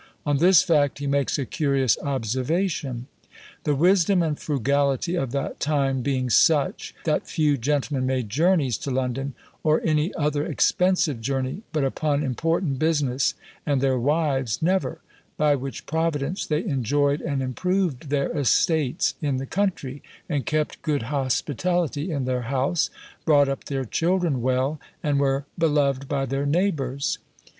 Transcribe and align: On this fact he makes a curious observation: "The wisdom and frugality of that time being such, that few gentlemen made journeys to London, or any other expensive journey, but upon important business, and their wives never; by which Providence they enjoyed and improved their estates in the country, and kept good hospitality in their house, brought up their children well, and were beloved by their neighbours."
On 0.25 0.37
this 0.37 0.63
fact 0.63 0.97
he 0.97 1.05
makes 1.05 1.37
a 1.37 1.45
curious 1.45 1.95
observation: 1.99 3.05
"The 3.65 3.75
wisdom 3.75 4.23
and 4.23 4.35
frugality 4.39 5.13
of 5.13 5.31
that 5.33 5.59
time 5.59 6.01
being 6.01 6.31
such, 6.31 6.95
that 7.05 7.27
few 7.27 7.55
gentlemen 7.55 8.07
made 8.07 8.27
journeys 8.27 8.79
to 8.79 8.89
London, 8.89 9.35
or 9.61 9.79
any 9.83 10.11
other 10.15 10.43
expensive 10.43 11.21
journey, 11.21 11.61
but 11.71 11.83
upon 11.83 12.23
important 12.23 12.79
business, 12.79 13.35
and 13.63 13.79
their 13.79 13.99
wives 13.99 14.59
never; 14.59 15.01
by 15.37 15.53
which 15.53 15.85
Providence 15.85 16.47
they 16.47 16.63
enjoyed 16.65 17.21
and 17.21 17.43
improved 17.43 18.09
their 18.09 18.35
estates 18.35 19.13
in 19.21 19.37
the 19.37 19.45
country, 19.45 20.01
and 20.27 20.47
kept 20.47 20.81
good 20.81 21.03
hospitality 21.13 22.11
in 22.11 22.25
their 22.25 22.41
house, 22.49 22.89
brought 23.23 23.47
up 23.47 23.65
their 23.65 23.85
children 23.85 24.41
well, 24.41 24.79
and 25.03 25.19
were 25.19 25.45
beloved 25.59 26.07
by 26.07 26.25
their 26.25 26.47
neighbours." 26.47 27.19